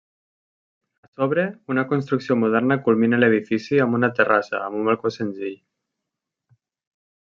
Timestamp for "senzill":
5.21-5.59